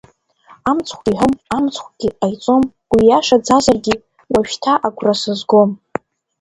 Амыцхәгьы 0.69 1.11
иҳәом, 1.13 1.33
амыцхәгьы 1.55 2.09
ҟаиҵом, 2.19 2.63
уиашаӡазаргьы, 2.93 3.95
уажәшьҭа 4.31 4.73
агәра 4.87 5.13
сызгом. 5.21 5.71